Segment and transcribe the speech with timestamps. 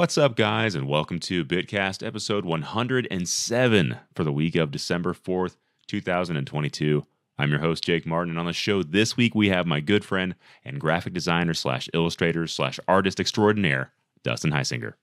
[0.00, 5.56] What's up, guys, and welcome to Bitcast episode 107 for the week of December 4th,
[5.88, 7.06] 2022.
[7.38, 10.02] I'm your host, Jake Martin, and on the show this week we have my good
[10.02, 14.94] friend and graphic designer slash illustrator slash artist extraordinaire, Dustin Heisinger.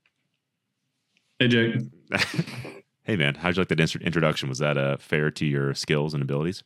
[1.37, 1.75] Hey, Jake.
[3.03, 4.49] hey, man, how'd you like that introduction?
[4.49, 6.63] Was that uh, fair to your skills and abilities?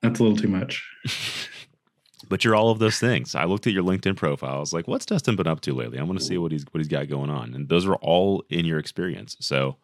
[0.00, 0.82] That's a little too much.
[2.28, 3.34] but you're all of those things.
[3.34, 4.56] I looked at your LinkedIn profile.
[4.56, 5.98] I was like, what's Dustin been up to lately?
[5.98, 7.54] I want to see what he's what he's got going on.
[7.54, 9.36] And those are all in your experience.
[9.40, 9.76] So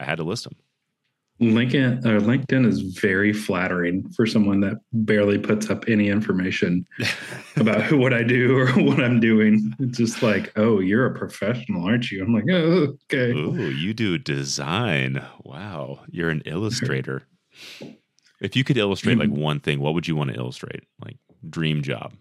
[0.00, 0.56] I had to list them.
[1.40, 6.86] LinkedIn uh, LinkedIn is very flattering for someone that barely puts up any information
[7.56, 9.74] about who, what I do or what I'm doing.
[9.80, 12.22] It's just like, oh, you're a professional, aren't you?
[12.22, 13.32] I'm like, oh, okay.
[13.34, 15.24] Oh, you do design.
[15.42, 17.22] Wow, you're an illustrator.
[18.40, 20.84] If you could illustrate like one thing, what would you want to illustrate?
[21.04, 21.16] Like
[21.48, 22.12] dream job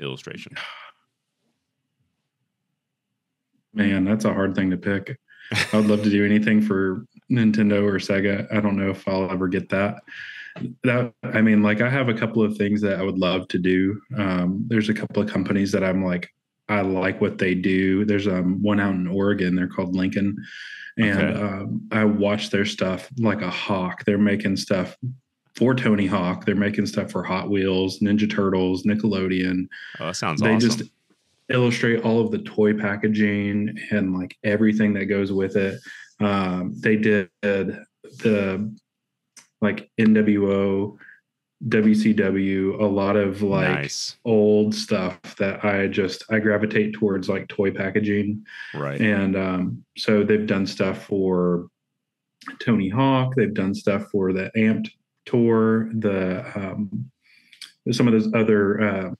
[0.00, 0.56] illustration.
[3.74, 5.18] Man, that's a hard thing to pick.
[5.72, 8.52] I would love to do anything for Nintendo or Sega.
[8.52, 10.02] I don't know if I'll ever get that.
[10.84, 13.58] That I mean, like I have a couple of things that I would love to
[13.58, 14.00] do.
[14.16, 16.28] Um, there's a couple of companies that I'm like,
[16.68, 18.04] I like what they do.
[18.04, 19.54] There's um, one out in Oregon.
[19.54, 20.36] They're called Lincoln,
[20.98, 21.40] and okay.
[21.40, 24.04] um, I watch their stuff like a hawk.
[24.04, 24.96] They're making stuff
[25.58, 26.46] for Tony Hawk.
[26.46, 29.66] They're making stuff for Hot Wheels, Ninja Turtles, Nickelodeon.
[29.98, 30.58] Oh, that sounds awesome.
[30.58, 30.78] they awesome.
[30.78, 30.90] just
[31.48, 35.80] illustrate all of the toy packaging and like everything that goes with it.
[36.20, 38.72] Um, they did the
[39.60, 40.96] like NWO,
[41.66, 44.16] WCW, a lot of like nice.
[44.24, 48.46] old stuff that I just I gravitate towards like toy packaging.
[48.74, 49.00] Right.
[49.00, 51.66] And um, so they've done stuff for
[52.60, 53.34] Tony Hawk.
[53.34, 54.90] They've done stuff for the Amped
[55.28, 57.10] tour, the um,
[57.90, 59.10] some of those other uh,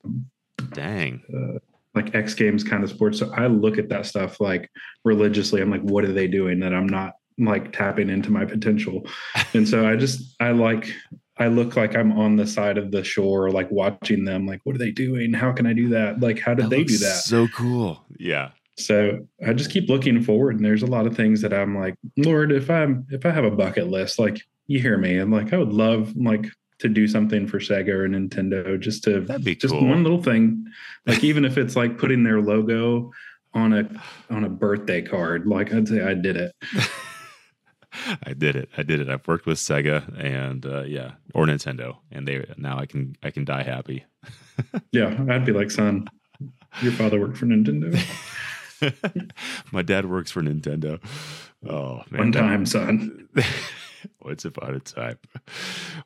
[0.73, 1.59] dang uh,
[1.95, 3.19] like X Games kind of sports.
[3.19, 4.71] So I look at that stuff like
[5.05, 5.61] religiously.
[5.61, 9.07] I'm like, what are they doing that I'm not like tapping into my potential?
[9.55, 10.93] and so I just I like
[11.37, 14.47] I look like I'm on the side of the shore, like watching them.
[14.47, 15.33] Like, what are they doing?
[15.33, 16.21] How can I do that?
[16.21, 17.17] Like, how did that they do that?
[17.17, 18.05] So cool.
[18.19, 18.51] Yeah.
[18.77, 21.97] So I just keep looking forward, and there's a lot of things that I'm like,
[22.17, 25.19] Lord, if I'm if I have a bucket list, like you hear me.
[25.19, 26.47] I'm like, I would love like
[26.79, 29.89] to do something for Sega or Nintendo just to That'd be just cool.
[29.89, 30.65] one little thing.
[31.07, 33.11] Like even if it's like putting their logo
[33.55, 33.89] on a
[34.31, 36.55] on a birthday card, like I'd say I did it.
[38.23, 38.69] I did it.
[38.77, 39.09] I did it.
[39.09, 43.31] I've worked with Sega and uh, yeah, or Nintendo, and they now I can I
[43.31, 44.05] can die happy.
[44.93, 46.07] yeah, I'd be like, son,
[46.83, 47.99] your father worked for Nintendo.
[49.73, 51.03] My dad works for Nintendo.
[51.69, 53.29] Oh man, one time, son.
[54.23, 55.19] Once upon a time.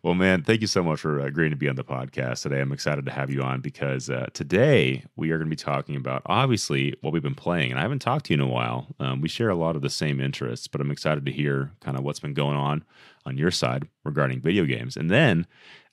[0.03, 2.61] Well, man, thank you so much for agreeing to be on the podcast today.
[2.61, 5.97] I'm excited to have you on because uh, today we are going to be talking
[5.97, 7.71] about obviously what we've been playing.
[7.71, 8.87] And I haven't talked to you in a while.
[8.99, 11.97] Um, we share a lot of the same interests, but I'm excited to hear kind
[11.97, 12.85] of what's been going on
[13.25, 14.97] on your side regarding video games.
[14.97, 15.47] And then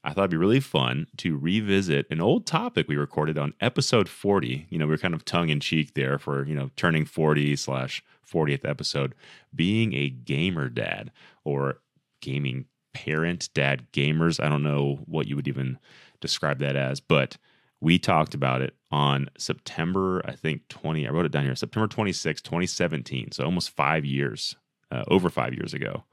[0.03, 4.07] I thought it'd be really fun to revisit an old topic we recorded on episode
[4.07, 4.67] 40.
[4.69, 7.55] You know, we are kind of tongue in cheek there for, you know, turning 40
[7.57, 9.13] slash 40th episode,
[9.53, 11.11] being a gamer dad
[11.43, 11.79] or
[12.21, 14.43] gaming parent, dad gamers.
[14.43, 15.77] I don't know what you would even
[16.21, 17.37] describe that as, but
[17.81, 21.87] we talked about it on September, I think 20, I wrote it down here, September
[21.87, 23.31] 26, 2017.
[23.31, 24.55] So almost five years,
[24.91, 26.03] uh, over five years ago.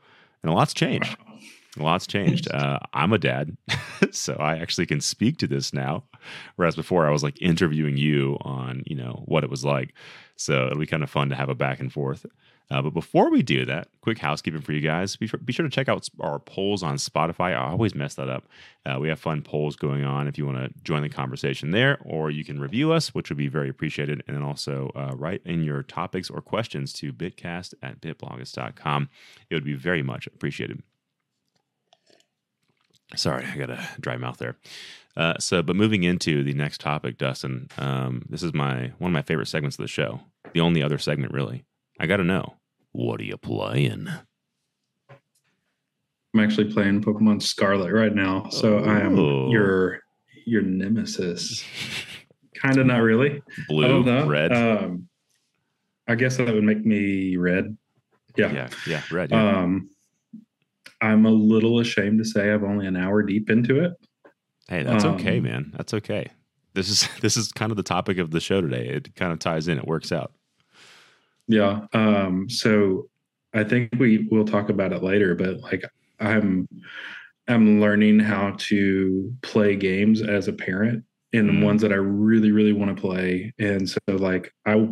[0.43, 1.17] And a lot's changed.
[1.19, 1.39] Wow.
[1.79, 2.49] A lot's changed.
[2.57, 3.57] Uh, I'm a dad,
[4.13, 6.05] so I actually can speak to this now.
[6.57, 9.93] Whereas before I was like interviewing you on, you know, what it was like.
[10.37, 12.25] So it'll be kind of fun to have a back and forth.
[12.71, 15.15] Uh, but before we do that, quick housekeeping for you guys.
[15.17, 17.57] Be sure, be sure to check out our polls on Spotify.
[17.57, 18.45] I always mess that up.
[18.85, 21.99] Uh, we have fun polls going on if you want to join the conversation there,
[22.05, 24.23] or you can review us, which would be very appreciated.
[24.27, 29.11] And then also uh, write in your topics or questions to bitcast at bitbloggist.com.
[29.49, 30.83] It would be very much appreciated.
[33.15, 34.57] Sorry, I got a dry mouth there.
[35.17, 39.15] Uh, so, but moving into the next topic, Dustin, um, this is my one of
[39.15, 40.21] my favorite segments of the show.
[40.53, 41.65] The only other segment, really.
[41.99, 42.55] I got to know,
[42.93, 44.09] what are you playing?
[45.11, 49.51] I'm actually playing Pokemon Scarlet right now, so I am Oh.
[49.51, 50.01] your
[50.45, 51.65] your nemesis.
[52.55, 53.43] kind of, not really.
[53.59, 54.53] I Blue, red.
[54.53, 55.09] Um,
[56.07, 57.77] I guess that would make me red.
[58.37, 58.53] Yeah.
[58.53, 59.31] yeah, yeah, red.
[59.31, 59.59] Yeah.
[59.63, 59.89] Um,
[61.01, 63.93] I'm a little ashamed to say I've only an hour deep into it.
[64.69, 65.73] hey, that's okay, um, man.
[65.77, 66.29] That's okay.
[66.75, 68.87] This is this is kind of the topic of the show today.
[68.89, 69.79] It kind of ties in.
[69.79, 70.33] It works out.
[71.49, 71.87] Yeah.
[71.93, 73.09] Um, so
[73.55, 75.85] I think we will talk about it later, but like
[76.21, 76.69] I'm
[77.49, 81.65] I'm learning how to play games as a parent in Mm.
[81.65, 83.53] ones that I really, really want to play.
[83.59, 84.89] And so like I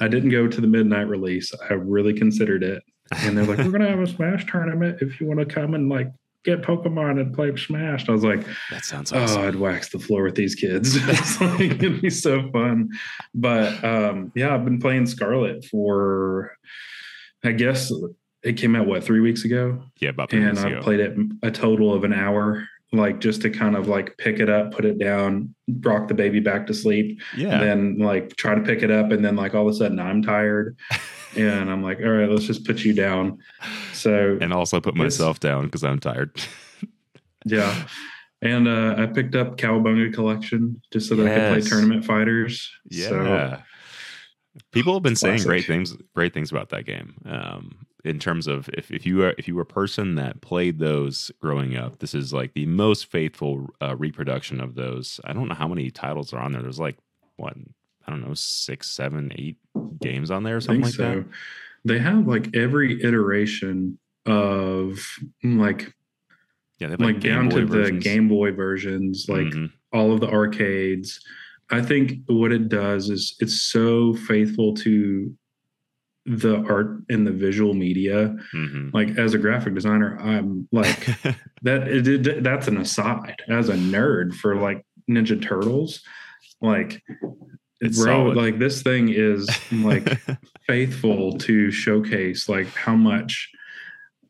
[0.00, 1.52] I didn't go to the midnight release.
[1.70, 2.82] I really considered it.
[3.16, 5.74] And they're like, we're going to have a Smash tournament if you want to come
[5.74, 6.08] and like
[6.44, 8.08] get Pokemon and play Smash.
[8.08, 9.42] I was like, that sounds awesome.
[9.42, 10.96] Oh, I'd wax the floor with these kids.
[11.00, 12.90] it's like, it'd be so fun.
[13.34, 16.56] But um, yeah, I've been playing Scarlet for,
[17.44, 17.92] I guess
[18.42, 19.82] it came out what three weeks ago.
[20.00, 23.50] Yeah, about three and I played it a total of an hour, like just to
[23.50, 27.20] kind of like pick it up, put it down, rock the baby back to sleep.
[27.36, 27.58] Yeah.
[27.58, 30.22] then like try to pick it up, and then like all of a sudden I'm
[30.22, 30.76] tired,
[31.36, 33.38] and I'm like, all right, let's just put you down.
[33.92, 36.40] So and also put myself down because I'm tired.
[37.44, 37.86] yeah.
[38.40, 41.32] And uh, I picked up Cowabunga Collection just so that yes.
[41.32, 42.70] I could play tournament fighters.
[42.88, 43.08] Yeah.
[43.08, 43.62] So,
[44.72, 47.14] People have been saying great things, great things about that game.
[47.24, 50.78] Um, in terms of if, if you are if you were a person that played
[50.78, 55.20] those growing up, this is like the most faithful uh, reproduction of those.
[55.24, 56.62] I don't know how many titles are on there.
[56.62, 56.96] There's like
[57.36, 57.54] what
[58.06, 59.58] I don't know six, seven, eight
[60.00, 61.02] games on there or something like so.
[61.02, 61.24] that.
[61.84, 64.98] They have like every iteration of
[65.42, 65.92] like
[66.78, 68.04] yeah, like, like down to versions.
[68.04, 69.66] the Game Boy versions, like mm-hmm.
[69.92, 71.20] all of the arcades.
[71.70, 75.34] I think what it does is it's so faithful to
[76.24, 78.36] the art and the visual media.
[78.54, 78.90] Mm-hmm.
[78.92, 81.06] Like as a graphic designer, I'm like
[81.62, 81.88] that.
[81.88, 83.42] It, it, that's an aside.
[83.48, 86.02] As a nerd for like Ninja Turtles,
[86.60, 87.02] like
[87.80, 88.36] it's bro, solid.
[88.36, 90.18] like this thing is like
[90.66, 93.50] faithful to showcase like how much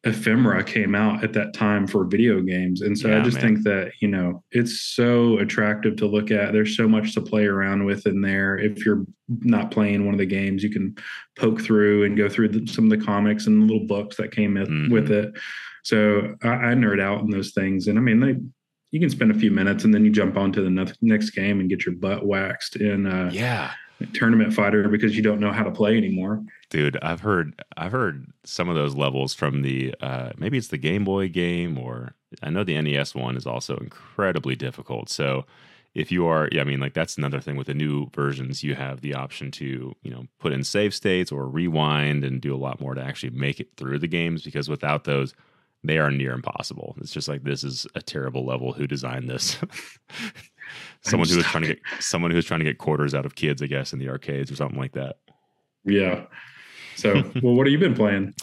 [0.04, 3.46] ephemera came out at that time for video games and so yeah, i just man.
[3.46, 7.44] think that you know it's so attractive to look at there's so much to play
[7.46, 9.04] around with in there if you're
[9.40, 10.94] not playing one of the games you can
[11.36, 14.30] poke through and go through the, some of the comics and the little books that
[14.30, 14.92] came with, mm-hmm.
[14.92, 15.34] with it
[15.82, 18.36] so I, I, nerd out in those things and i mean they
[18.90, 21.68] you can spend a few minutes and then you jump onto the next game and
[21.68, 23.72] get your butt waxed in uh yeah
[24.14, 26.42] tournament fighter because you don't know how to play anymore.
[26.70, 30.78] Dude, I've heard I've heard some of those levels from the uh, maybe it's the
[30.78, 35.08] Game Boy game or I know the NES one is also incredibly difficult.
[35.08, 35.46] So
[35.94, 38.74] if you are yeah, I mean like that's another thing with the new versions you
[38.74, 42.58] have the option to, you know, put in save states or rewind and do a
[42.58, 45.34] lot more to actually make it through the games because without those
[45.84, 46.96] they are near impossible.
[47.00, 48.72] It's just like this is a terrible level.
[48.72, 49.58] Who designed this?
[51.02, 53.34] someone who was trying to get someone who was trying to get quarters out of
[53.34, 55.18] kids, I guess, in the arcades or something like that.
[55.84, 56.24] Yeah.
[56.96, 58.34] So, well, what have you been playing?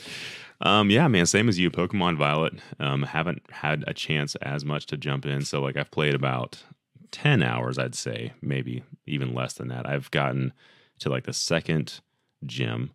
[0.62, 1.70] Um, yeah, man, same as you.
[1.70, 2.54] Pokemon Violet.
[2.80, 6.64] Um, haven't had a chance as much to jump in, so like I've played about
[7.12, 9.86] ten hours, I'd say, maybe even less than that.
[9.86, 10.54] I've gotten
[11.00, 12.00] to like the second
[12.46, 12.92] gym,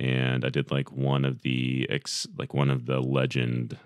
[0.00, 3.76] and I did like one of the ex, like one of the legend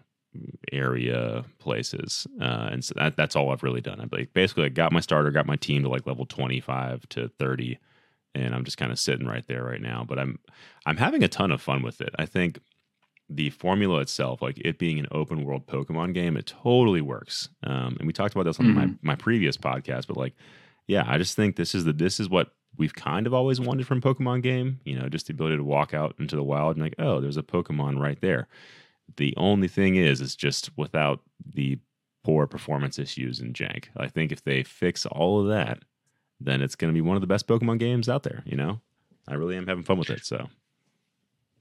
[0.73, 4.01] area places, uh, and so that, that's all I've really done.
[4.01, 7.07] I like basically I got my starter, got my team to like level twenty five
[7.11, 7.79] to thirty,
[8.35, 10.05] and I'm just kind of sitting right there right now.
[10.09, 10.39] But I'm
[10.87, 12.15] I'm having a ton of fun with it.
[12.17, 12.61] I think
[13.29, 17.49] the formula itself, like it being an open world Pokemon game, it totally works.
[17.65, 18.79] Um, and we talked about this on mm-hmm.
[18.79, 20.35] my my previous podcast, but like,
[20.87, 23.87] yeah, I just think this is the this is what we've kind of always wanted
[23.87, 24.81] from Pokemon game.
[24.85, 27.37] You know, just the ability to walk out into the wild and like, oh, there's
[27.37, 28.49] a Pokemon right there.
[29.17, 31.21] The only thing is, is just without
[31.55, 31.79] the
[32.25, 33.87] poor performance issues and jank.
[33.97, 35.81] I think if they fix all of that,
[36.41, 38.43] then it's going to be one of the best Pokemon games out there.
[38.47, 38.81] You know,
[39.29, 40.25] I really am having fun with it.
[40.25, 40.49] So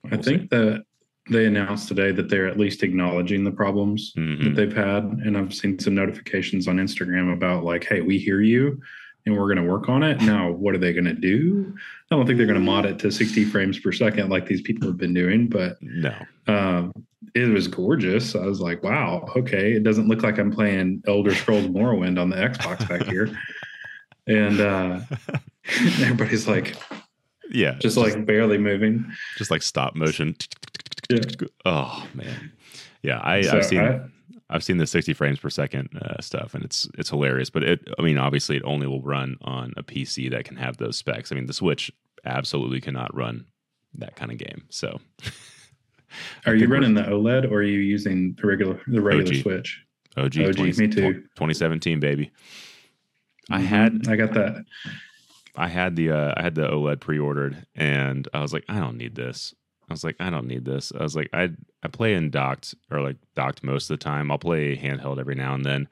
[0.03, 0.47] we'll I think see.
[0.51, 0.85] that
[1.29, 4.43] they announced today that they're at least acknowledging the problems mm-hmm.
[4.43, 8.41] that they've had, and I've seen some notifications on Instagram about like, "Hey, we hear
[8.41, 8.81] you."
[9.25, 10.21] And we're going to work on it.
[10.33, 11.73] Now, what are they going to do?
[12.11, 14.61] I don't think they're going to mod it to 60 frames per second like these
[14.61, 16.13] people have been doing, but no.
[16.47, 16.93] Um,
[17.35, 18.35] it was gorgeous.
[18.35, 19.73] I was like, wow, okay.
[19.73, 23.37] It doesn't look like I'm playing Elder Scrolls Morrowind on the Xbox back here.
[24.25, 25.01] And uh,
[25.99, 26.77] everybody's like,
[27.51, 30.35] yeah, just, just like barely moving, just like stop motion.
[31.09, 31.19] Yeah.
[31.65, 32.51] Oh man,
[33.01, 33.19] yeah.
[33.21, 33.99] I, so I've seen I,
[34.49, 37.49] I've seen the 60 frames per second uh, stuff, and it's it's hilarious.
[37.49, 40.77] But it, I mean, obviously, it only will run on a PC that can have
[40.77, 41.31] those specs.
[41.31, 41.91] I mean, the Switch
[42.25, 43.45] absolutely cannot run
[43.95, 44.65] that kind of game.
[44.69, 44.99] So.
[46.45, 49.41] Are you running the OLED or are you using the regular the regular OG.
[49.41, 49.83] Switch?
[50.15, 51.13] OG, OG 20, me too.
[51.13, 52.31] 2017, baby.
[53.49, 53.65] I mm-hmm.
[53.65, 54.63] had I got that.
[55.55, 58.97] I had the uh, I had the OLED pre-ordered, and I was like, I don't
[58.97, 59.53] need this.
[59.93, 60.91] I was like, I don't need this.
[60.97, 61.51] I was like, I
[61.83, 64.31] I play in docked or like docked most of the time.
[64.31, 65.87] I'll play handheld every now and then,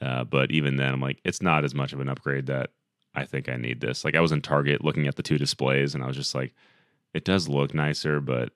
[0.00, 2.70] uh, but even then, I'm like, it's not as much of an upgrade that
[3.14, 4.04] I think I need this.
[4.04, 6.54] Like I was in Target looking at the two displays, and I was just like,
[7.14, 8.50] it does look nicer, but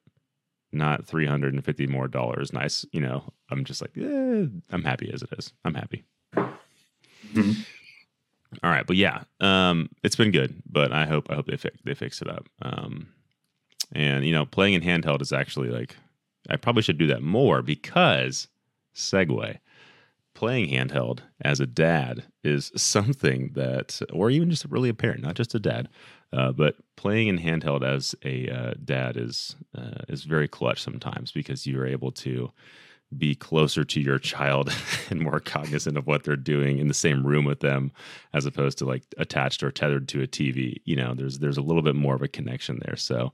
[0.72, 5.28] not 350 more dollars nice you know i'm just like eh, i'm happy as it
[5.36, 6.04] is i'm happy
[6.36, 7.60] mm-hmm.
[8.62, 11.76] All right, but yeah, um, it's been good, but I hope I hope they fix
[11.84, 12.48] they fix it up.
[12.60, 13.08] Um,
[13.92, 15.96] and you know, playing in handheld is actually like
[16.48, 18.48] I probably should do that more because
[18.94, 19.58] segue
[20.34, 25.34] playing handheld as a dad is something that, or even just really a parent, not
[25.34, 25.88] just a dad,
[26.32, 31.32] uh, but playing in handheld as a uh, dad is uh, is very clutch sometimes
[31.32, 32.50] because you are able to
[33.16, 34.72] be closer to your child
[35.10, 37.92] and more cognizant of what they're doing in the same room with them
[38.32, 40.76] as opposed to like attached or tethered to a TV.
[40.84, 42.96] You know, there's there's a little bit more of a connection there.
[42.96, 43.32] So,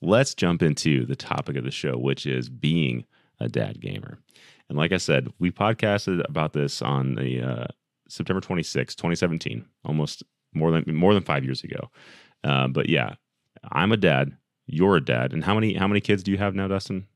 [0.00, 3.04] let's jump into the topic of the show, which is being
[3.40, 4.18] a dad gamer.
[4.68, 7.66] And like I said, we podcasted about this on the uh,
[8.08, 10.22] September 26, 2017, almost
[10.54, 11.90] more than more than 5 years ago.
[12.44, 13.14] Uh, but yeah,
[13.72, 15.32] I'm a dad, you're a dad.
[15.32, 17.06] And how many how many kids do you have now, Dustin?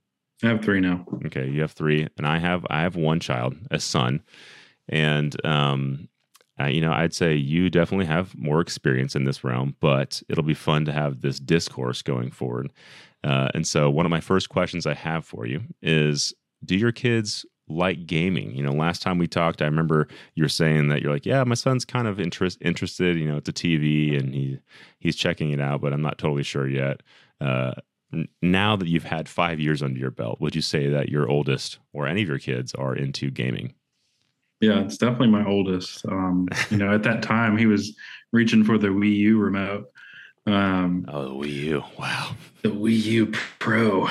[0.43, 1.05] I have three now.
[1.27, 4.23] Okay, you have three, and I have I have one child, a son,
[4.89, 6.09] and um,
[6.59, 10.45] uh, you know I'd say you definitely have more experience in this realm, but it'll
[10.45, 12.73] be fun to have this discourse going forward.
[13.23, 16.33] Uh, and so, one of my first questions I have for you is:
[16.65, 18.55] Do your kids like gaming?
[18.55, 21.45] You know, last time we talked, I remember you were saying that you're like, yeah,
[21.45, 23.17] my son's kind of interest interested.
[23.17, 24.59] You know, it's a TV and he
[25.01, 27.03] he's checking it out, but I'm not totally sure yet.
[27.41, 27.73] Uh,
[28.43, 31.79] now that you've had five years under your belt, would you say that your oldest
[31.93, 33.75] or any of your kids are into gaming?
[34.61, 36.05] Yeah, it's definitely my oldest.
[36.07, 37.97] Um, you know, at that time, he was
[38.33, 39.91] reaching for the Wii U remote.
[40.47, 41.85] Um, oh, the Wii U!
[41.99, 44.09] Wow, the Wii U Pro.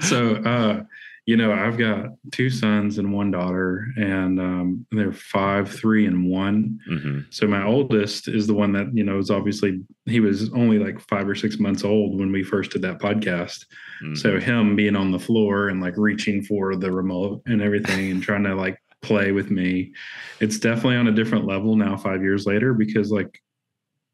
[0.00, 0.82] so, uh,
[1.30, 6.28] you know, I've got two sons and one daughter, and um, they're five, three, and
[6.28, 6.80] one.
[6.90, 7.20] Mm-hmm.
[7.30, 10.98] So my oldest is the one that you know is obviously he was only like
[11.08, 13.64] five or six months old when we first did that podcast.
[14.02, 14.16] Mm-hmm.
[14.16, 18.20] So him being on the floor and like reaching for the remote and everything and
[18.20, 19.92] trying to like play with me,
[20.40, 21.96] it's definitely on a different level now.
[21.96, 23.40] Five years later, because like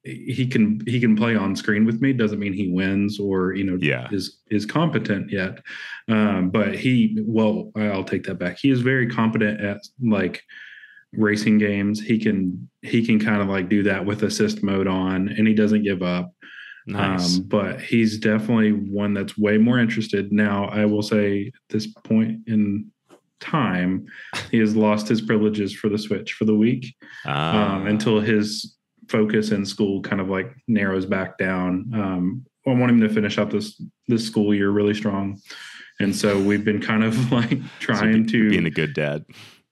[0.06, 3.64] he can he can play on screen with me doesn't mean he wins or you
[3.64, 4.08] know yeah.
[4.12, 5.60] is is competent yet
[6.08, 10.42] um, but he well i'll take that back he is very competent at like
[11.12, 15.28] racing games he can he can kind of like do that with assist mode on
[15.28, 16.32] and he doesn't give up
[16.86, 17.38] nice.
[17.38, 21.86] Um, but he's definitely one that's way more interested now i will say at this
[21.86, 22.90] point in
[23.40, 24.06] time
[24.50, 26.94] he has lost his privileges for the switch for the week
[27.25, 27.84] um, ah.
[27.86, 28.75] until his
[29.08, 31.90] focus in school kind of like narrows back down.
[31.94, 35.40] Um, I want him to finish up this this school year really strong,
[36.00, 39.25] and so we've been kind of like trying so to being a good dad.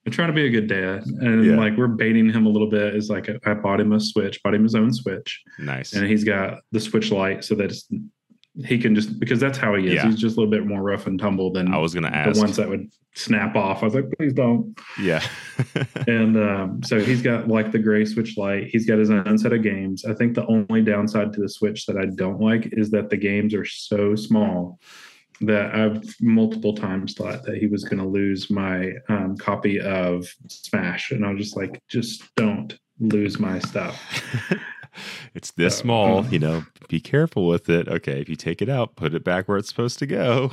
[0.05, 1.57] I'm trying to be a good dad, and yeah.
[1.57, 2.95] like we're baiting him a little bit.
[2.95, 5.41] Is like I bought him a Switch, bought him his own Switch.
[5.57, 7.73] Nice, and he's got the Switch light, so that
[8.63, 9.93] he can just because that's how he is.
[9.95, 10.05] Yeah.
[10.07, 12.35] He's just a little bit more rough and tumble than I was going to ask
[12.35, 13.81] the ones that would snap off.
[13.81, 14.77] I was like, please don't.
[14.99, 15.25] Yeah.
[16.07, 18.67] and um, so he's got like the gray Switch Lite.
[18.67, 20.05] He's got his own set of games.
[20.05, 23.17] I think the only downside to the Switch that I don't like is that the
[23.17, 24.79] games are so small
[25.41, 30.33] that I've multiple times thought that he was going to lose my um, copy of
[30.47, 34.01] Smash, and I was just like, just don't lose my stuff.
[35.33, 37.87] it's this small, um, you know, be careful with it.
[37.87, 40.51] Okay, if you take it out, put it back where it's supposed to go.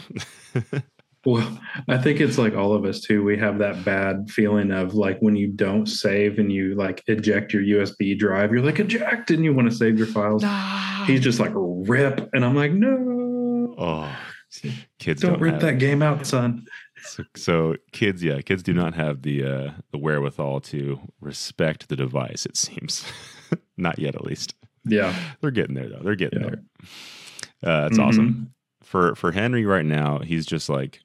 [1.25, 3.23] well, I think it's like all of us too.
[3.23, 7.53] We have that bad feeling of like when you don't save and you like eject
[7.53, 10.43] your USB drive, you're like eject and you want to save your files.
[10.43, 11.05] No.
[11.07, 12.29] He's just like rip.
[12.33, 13.75] And I'm like, no.
[13.79, 14.17] Oh,
[14.99, 15.63] kids don't, don't rip have...
[15.63, 16.67] that game out, son.
[17.05, 21.97] So, so, kids, yeah, kids do not have the uh, the wherewithal to respect the
[21.97, 22.47] device.
[22.47, 23.05] It seems,
[23.77, 24.55] not yet, at least.
[24.85, 26.01] Yeah, they're getting there though.
[26.03, 26.49] They're getting yeah.
[26.49, 26.63] there.
[27.65, 28.01] Uh, it's mm-hmm.
[28.01, 30.19] awesome for for Henry right now.
[30.19, 31.01] He's just like,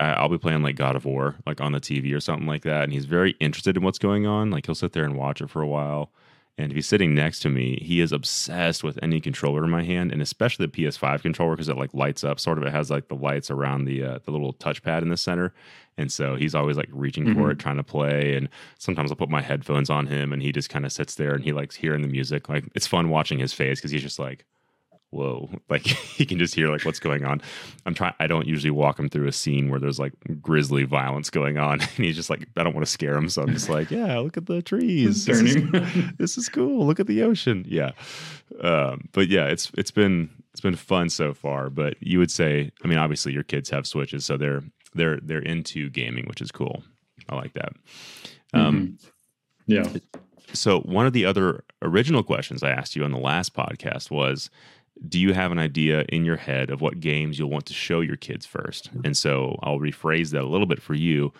[0.00, 2.84] I'll be playing like God of War, like on the TV or something like that,
[2.84, 4.50] and he's very interested in what's going on.
[4.50, 6.10] Like he'll sit there and watch it for a while.
[6.56, 9.82] And if he's sitting next to me, he is obsessed with any controller in my
[9.82, 12.38] hand, and especially the PS5 controller because it like lights up.
[12.38, 15.16] Sort of, it has like the lights around the uh, the little touchpad in the
[15.16, 15.52] center,
[15.96, 17.40] and so he's always like reaching mm-hmm.
[17.40, 18.36] for it, trying to play.
[18.36, 21.34] And sometimes I'll put my headphones on him, and he just kind of sits there
[21.34, 22.48] and he likes hearing the music.
[22.48, 24.44] Like it's fun watching his face because he's just like,
[25.14, 27.40] whoa like he can just hear like what's going on.
[27.86, 31.30] I'm trying i don't usually walk him through a scene where there's like grisly violence
[31.30, 33.68] going on and he's just like i don't want to scare him so i'm just
[33.68, 35.24] like yeah look at the trees.
[35.24, 35.56] This is,
[36.18, 36.86] this is, cool.
[36.86, 37.64] Look at the ocean.
[37.68, 37.92] Yeah.
[38.60, 42.70] Um, but yeah it's it's been it's been fun so far but you would say
[42.84, 44.62] i mean obviously your kids have switches so they're
[44.94, 46.82] they're they're into gaming which is cool.
[47.28, 47.72] I like that.
[48.52, 48.98] Um,
[49.68, 49.72] mm-hmm.
[49.72, 50.00] yeah.
[50.52, 54.50] so one of the other original questions i asked you on the last podcast was
[55.08, 58.00] do you have an idea in your head of what games you'll want to show
[58.00, 58.90] your kids first?
[59.04, 61.32] And so I'll rephrase that a little bit for you.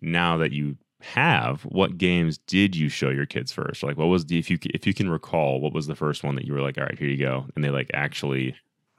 [0.00, 3.82] Now that you have, what games did you show your kids first?
[3.82, 6.34] Like, what was the if you if you can recall, what was the first one
[6.36, 8.56] that you were like, all right, here you go, and they like actually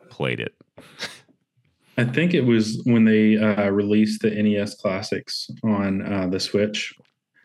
[0.09, 0.53] played it?
[1.97, 6.93] I think it was when they uh, released the NES classics on uh, the Switch.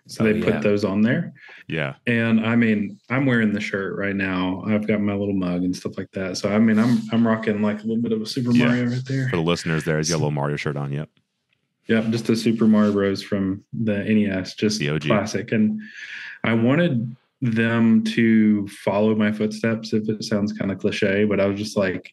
[0.09, 0.61] So they Oh, put yeah.
[0.61, 1.33] those on there.
[1.69, 4.65] Yeah, And I mean, I'm wearing the shirt right now.
[4.67, 6.37] I've got my little mug and stuff like that.
[6.39, 8.67] So I mean, I'm I'm rocking like a little bit of a Super Yeah.
[8.67, 9.29] Mario right there.
[9.29, 10.93] for the listeners, there is a little Mario shirt on.
[10.93, 11.09] Yep.
[11.89, 13.23] Yep, just a Super Mario Bros.
[13.23, 15.03] from the NES, just The OG.
[15.03, 15.53] classic.
[15.53, 15.81] And
[16.45, 19.93] I wanted them to follow my footsteps.
[19.93, 22.13] If it sounds kind of cliche, but I was just like,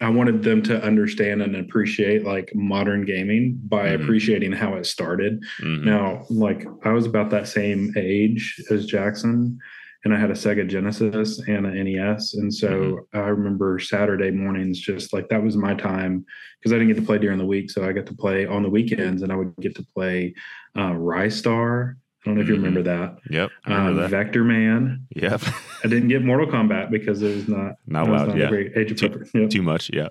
[0.00, 4.02] I wanted them to understand and appreciate like modern gaming by Mhm.
[4.02, 5.42] appreciating how it started.
[5.60, 5.84] Mhm.
[5.84, 9.58] Now, like I was about that same age as Jackson,
[10.04, 14.78] and I had a Sega Genesis and an NES, and so I remember Saturday mornings
[14.78, 16.24] just like that was my time
[16.60, 18.62] because I didn't get to play during the week, so I got to play on
[18.62, 20.32] the weekends, and I would get to play
[20.76, 21.94] uh, Ristar.
[22.26, 23.18] I don't know if you remember that.
[23.30, 23.50] Yep.
[23.66, 24.32] Remember Um, that.
[24.32, 24.98] Vectorman.
[25.14, 25.40] Yep.
[25.84, 28.28] I didn't get Mortal Kombat because it was not Not allowed.
[28.28, 28.48] not Yeah.
[28.48, 29.30] great age Too- appropriate.
[29.34, 29.90] Yep Too much.
[29.92, 30.08] Yeah.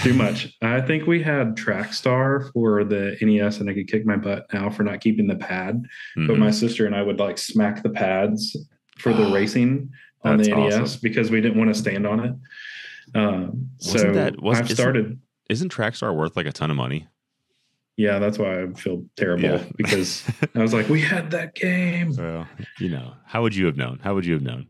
[0.00, 0.54] too much.
[0.62, 4.68] I think we had Trackstar for the NES, and I could kick my butt now
[4.68, 5.82] for not keeping the pad.
[6.16, 6.38] But Mhm.
[6.38, 8.54] my sister and I would like smack the pads
[8.98, 9.88] for the racing
[10.24, 11.00] on the NES awesome.
[11.02, 12.34] because we didn't want to stand on it.
[13.14, 15.18] Um, so that- was- I've isn't- started.
[15.48, 17.08] Isn't Trackstar worth like a ton of money?
[17.96, 19.64] Yeah, that's why I feel terrible Yeah.
[19.76, 22.14] because I was like, we had that game.
[22.16, 22.46] Well,
[22.78, 24.00] you know, how would you have known?
[24.02, 24.66] How would you have known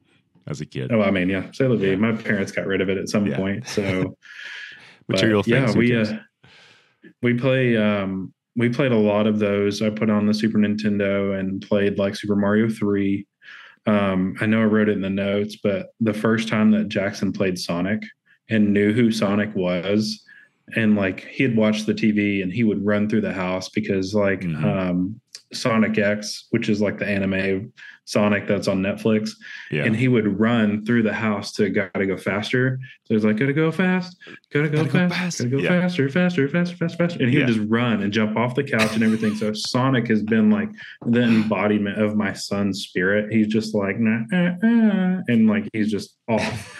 [0.49, 0.91] as a kid?
[0.93, 1.67] Oh, I mean, yeah, vie.
[1.75, 1.97] Yeah.
[1.97, 3.37] My parents got rid of it at some Yeah.
[3.37, 4.17] point, so
[5.09, 5.73] but, Material things.
[5.73, 6.19] Yeah, we uh,
[7.23, 9.83] we play um, we played a lot of those.
[9.83, 13.27] I put on the Super Nintendo and played like Super Mario Three.
[13.87, 17.33] Um, I know I wrote it in the notes, but the first time that Jackson
[17.33, 18.01] played Sonic
[18.49, 20.23] and knew who Sonic was,
[20.77, 24.15] and like he had watched the TV and he would run through the house because
[24.15, 24.65] like Mhm.
[24.65, 25.21] um,
[25.53, 27.73] Sonic X, which is like the anime
[28.07, 29.31] Sonic that's on Netflix,
[29.71, 29.85] yeah.
[29.85, 32.79] and he would run through the house to gotta go faster.
[33.05, 34.17] So he's like, gotta go fast,
[34.53, 35.39] gotta go Gotta go fast, fast.
[35.39, 35.69] gotta go Yeah.
[35.69, 37.23] faster, faster, faster, faster, faster.
[37.23, 37.47] And he Yeah.
[37.47, 39.35] would just run and jump off the couch and everything.
[39.35, 40.71] So Sonic has been like
[41.07, 43.31] the embodiment of my son's spirit.
[43.33, 46.79] He's just like, nah, uh, uh, and like he's just off.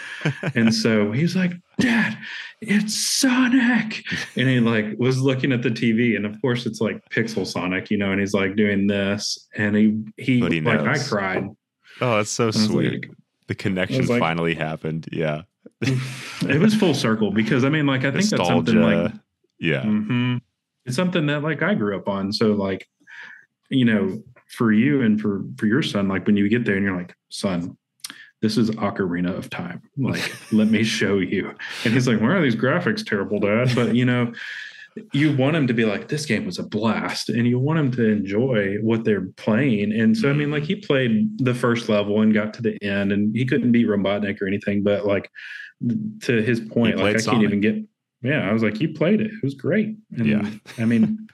[0.55, 2.17] And so he's like, Dad,
[2.61, 4.03] it's Sonic.
[4.35, 7.89] And he like was looking at the TV, and of course it's like Pixel Sonic,
[7.91, 11.49] you know, and he's like doing this, and he he, he like I cried.
[12.01, 12.91] oh, that's so sweet.
[13.03, 13.11] like-
[13.47, 15.07] the connection like- finally happened.
[15.11, 15.41] Yeah.
[15.81, 19.11] it was full circle because I mean, like I think that's something like
[19.59, 19.81] yeah.
[19.83, 20.39] Mhm.
[20.85, 22.31] it's something that like I grew up on.
[22.31, 22.87] So like,
[23.69, 26.85] you know, for you and for for your son, like when you get there and
[26.85, 27.77] you're like, son,
[28.43, 29.81] this is Ocarina of Time.
[29.97, 31.55] Like, let me show you.
[31.85, 33.71] And he's like, why are these graphics terrible, Dad?
[33.73, 34.33] But you know,
[35.13, 37.91] you want him to be like, this game was a blast, and you want him
[37.93, 39.93] to enjoy what they're playing.
[39.93, 43.13] And so, I mean, like he played the first level and got to the end,
[43.13, 45.31] and he couldn't beat Robotnik or anything, but like
[46.23, 47.35] to his point, like I Sonic.
[47.41, 47.75] can't even get.
[48.21, 49.27] Yeah, I was like, you played it.
[49.31, 49.95] It was great.
[50.17, 50.49] And Yeah.
[50.77, 51.27] I mean,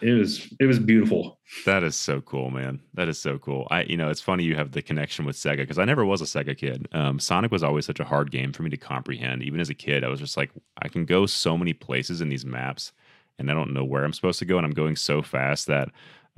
[0.00, 1.38] it was it was beautiful.
[1.66, 2.80] That is so cool, man.
[2.94, 3.66] That is so cool.
[3.70, 6.20] I, you know, it's funny you have the connection with Sega because I never was
[6.20, 6.88] a Sega kid.
[6.92, 9.42] Um, Sonic was always such a hard game for me to comprehend.
[9.42, 10.50] Even as a kid, I was just like,
[10.82, 12.92] I can go so many places in these maps,
[13.38, 15.90] and I don't know where I'm supposed to go, and I'm going so fast that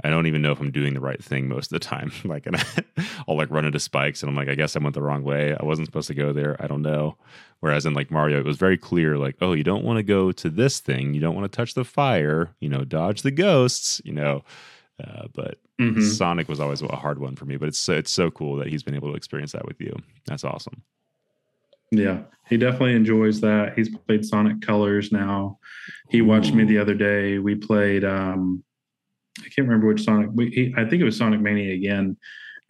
[0.05, 2.13] I don't even know if I'm doing the right thing most of the time.
[2.25, 2.57] like, and
[3.29, 5.57] I'll like run into spikes, and I'm like, I guess I went the wrong way.
[5.59, 6.57] I wasn't supposed to go there.
[6.63, 7.17] I don't know.
[7.61, 10.31] Whereas in like Mario, it was very clear, like, oh, you don't want to go
[10.33, 11.15] to this thing.
[11.15, 12.51] You don't want to touch the fire.
[12.61, 14.01] You know, dodge the ghosts.
[14.05, 14.45] You know.
[15.03, 16.03] Uh, but Mhm.
[16.03, 18.83] Sonic was always a hard one for me, but it's it's so cool that he's
[18.83, 19.95] been able to experience that with you.
[20.27, 20.83] That's awesome.
[21.91, 23.75] Yeah, he definitely enjoys that.
[23.77, 25.59] He's played Sonic Colors now.
[26.09, 27.39] He watched me the other day.
[27.39, 28.65] We played um
[29.41, 30.31] I can't remember which Sonic.
[30.33, 32.17] We, he, I think it was Sonic Mania again,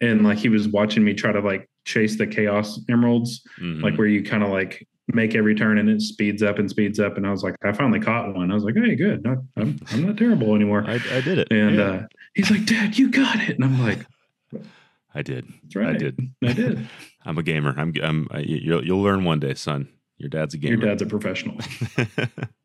[0.01, 3.81] and like he was watching me try to like chase the Chaos Emeralds, Mhm.
[3.81, 6.99] like where you kind of like make every turn and it speeds up and speeds
[6.99, 7.15] up.
[7.15, 8.51] And I was like, I finally caught one.
[8.51, 9.23] I was like, hey, good.
[9.23, 10.83] Not, I'm I'm not terrible anymore.
[10.85, 13.55] I, I did it, and Yeah, uh, he's like, Dad, you got it.
[13.55, 13.99] And I'm like,
[15.15, 15.47] I did.
[15.63, 15.95] That's right.
[15.95, 16.19] I did.
[16.43, 16.87] I did.
[17.25, 17.73] I'm a gamer.
[17.77, 17.93] I'm.
[18.03, 18.27] I'm.
[18.31, 19.87] I, you'll you'll learn one day, son.
[20.17, 20.75] Your dad's a gamer.
[20.77, 21.57] Your dad's a professional.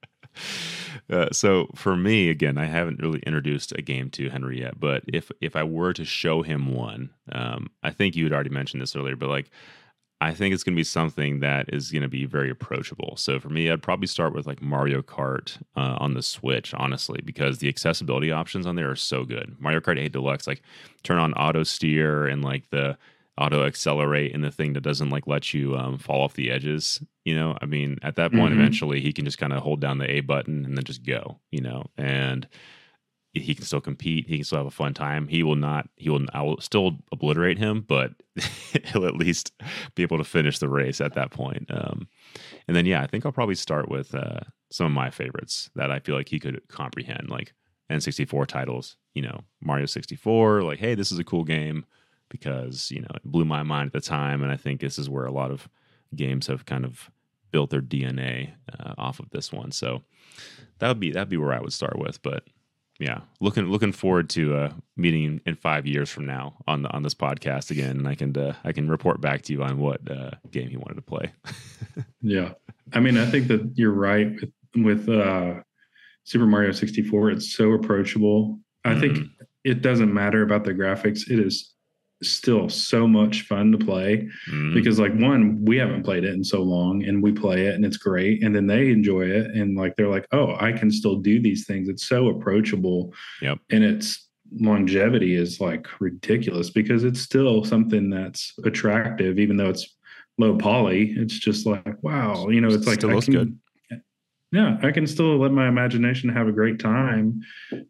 [1.12, 4.80] uh, so for me, again, I haven't really introduced a game to Henry yet.
[4.80, 8.50] But if if I were to show him one, um, I think you had already
[8.50, 9.50] mentioned this earlier, but like.
[10.20, 13.16] I think it's going to be something that is going to be very approachable.
[13.16, 17.20] So for me, I'd probably start with like Mario Kart uh, on the Switch, honestly,
[17.24, 19.56] because the accessibility options on there are so good.
[19.58, 20.62] Mario Kart 8 Deluxe, like
[21.02, 22.96] turn on auto steer and like the
[23.38, 27.02] auto accelerate and the thing that doesn't like let you um, fall off the edges.
[27.24, 28.58] You know, I mean, at that point, Mhm.
[28.58, 31.40] eventually he can just kind of hold down the A button and then just go.
[31.50, 32.46] You know, and
[33.34, 34.28] he can still compete.
[34.28, 35.28] He can still have a fun time.
[35.28, 35.88] He will not.
[35.96, 36.26] He will.
[36.34, 38.12] I will still obliterate him, but
[38.92, 39.52] he'll at least
[39.94, 41.70] be able to finish the race at that point.
[41.70, 42.08] Um,
[42.68, 44.40] and then yeah, I think I'll probably start with uh,
[44.70, 47.54] some of my favorites that I feel like he could comprehend, like
[47.90, 48.96] N64 titles.
[49.14, 50.62] You know, Mario 64.
[50.62, 51.86] Like, hey, this is a cool game
[52.32, 55.08] because you know it blew my mind at the time, and I think this is
[55.08, 55.68] where a lot of
[56.16, 57.10] games have kind of
[57.52, 59.70] built their DNA uh, off of this one.
[59.70, 60.02] So
[60.78, 62.44] that would be that'd be where I would start with, but
[62.98, 67.02] yeah, looking looking forward to uh, meeting in five years from now on the, on
[67.02, 70.00] this podcast again, and I can uh, I can report back to you on what
[70.10, 71.32] uh, game he wanted to play.
[72.22, 72.52] yeah,
[72.92, 75.54] I mean, I think that you're right with with uh,
[76.24, 77.30] Super Mario 64.
[77.30, 78.58] It's so approachable.
[78.84, 79.00] I mm.
[79.00, 79.28] think
[79.64, 81.30] it doesn't matter about the graphics.
[81.30, 81.71] It is
[82.24, 84.74] still so much fun to play mm.
[84.74, 87.84] because like one we haven't played it in so long and we play it and
[87.84, 91.16] it's great and then they enjoy it and like they're like oh i can still
[91.16, 91.88] do these things.
[91.88, 93.58] It's so approachable yep.
[93.70, 94.28] and its
[94.60, 99.96] longevity is like ridiculous because it's still something that's attractive even though it's
[100.38, 101.12] low poly.
[101.16, 103.58] It's just like wow you know it's like still looks can, good
[104.52, 107.40] yeah, I can still let my imagination have a great time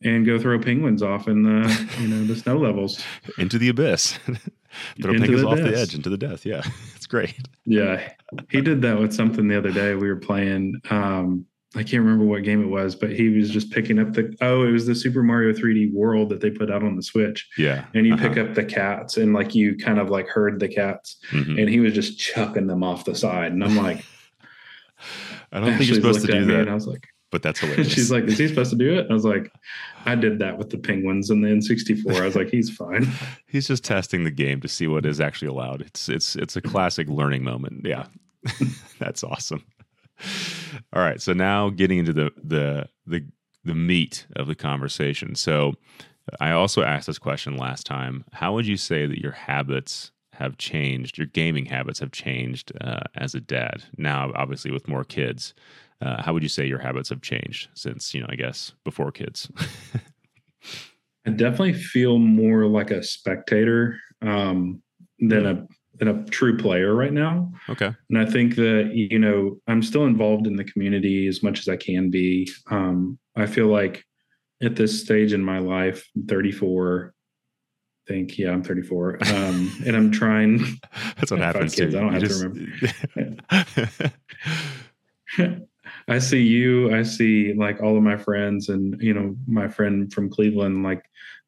[0.03, 3.03] and go throw penguins off in the you know the snow levels
[3.37, 4.13] into the abyss.
[5.03, 6.47] throw into penguins the off the edge into the death.
[6.47, 6.63] Yeah,
[6.95, 7.35] it's great.
[7.67, 8.09] Yeah,
[8.49, 9.95] he did that with something the other day.
[9.95, 10.81] We were playing.
[10.91, 14.37] um I can't remember what game it was, but he was just picking up the
[14.43, 17.49] oh, it was the Super Mario 3D World that they put out on the Switch.
[17.57, 17.87] Yeah.
[17.95, 18.29] And you uh-huh.
[18.29, 21.59] pick up the cats and like you kind of like herd the cats mm-hmm.
[21.59, 23.53] and he was just chucking them off the side.
[23.53, 24.05] And I'm like,
[25.53, 26.61] I don't think you're supposed to do that.
[26.61, 27.89] And I was like, but that's hilarious.
[27.93, 29.07] She's like, is he supposed to do it?
[29.11, 29.53] I was like,
[30.05, 32.21] I did that with the penguins and the N64.
[32.21, 33.09] I was like, he's fine.
[33.47, 35.81] he's just testing the game to see what is actually allowed.
[35.81, 37.85] It's it's it's a classic learning moment.
[37.85, 38.07] Yeah,
[39.01, 39.65] that's awesome.
[40.93, 43.27] All right, so now getting into the the the
[43.65, 45.35] the meat of the conversation.
[45.35, 45.75] So
[46.41, 48.25] I also asked this question last time.
[48.33, 50.13] How would you say that your habits
[50.43, 53.85] have changed, your gaming habits have changed uh, as a dad.
[53.97, 55.55] Now, obviously, with more kids,
[56.01, 59.13] uh, how would you say your habits have changed since, you know, I guess before
[59.13, 59.51] kids?
[61.27, 64.83] I definitely feel more like a spectator um,
[65.21, 65.67] than a
[65.99, 67.53] than a true player right now.
[67.69, 67.93] Okay.
[68.09, 71.69] And I think that you know I'm still involved in the community as much as
[71.69, 72.51] I can be.
[72.71, 74.05] Um, I feel like
[74.63, 77.15] at this stage in my life, 34,
[78.07, 80.59] think yeah i'm 34 um and i'm trying
[81.17, 81.95] that's what happens kids.
[81.95, 82.41] i don't have just...
[82.41, 82.49] to
[83.19, 84.13] remember.
[86.09, 86.95] I see you.
[86.95, 91.03] I see like all of my friends and you know my friend from cleveland like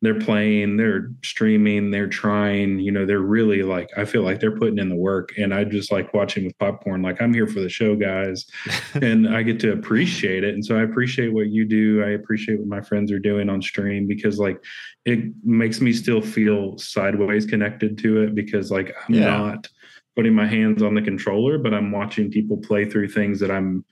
[0.05, 4.57] they're playing, they're streaming, they're trying, you know, they're really like, I feel like they're
[4.57, 5.31] putting in the work.
[5.39, 8.45] And I just like watching with popcorn, like, I'm here for the show, guys.
[8.95, 10.55] and I get to appreciate it.
[10.55, 12.03] And so I appreciate what you do.
[12.05, 14.63] I appreciate what my friends are doing on stream because, like,
[15.07, 19.25] it makes me still feel sideways connected to it because, like, I'm yeah.
[19.25, 19.69] not
[20.17, 23.85] putting my hands on the controller, but I'm watching people play through things that I'm